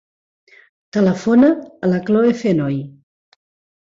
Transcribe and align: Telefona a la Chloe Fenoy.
Telefona 0.95 1.49
a 1.87 1.89
la 1.91 1.99
Chloe 2.07 2.31
Fenoy. 2.39 2.79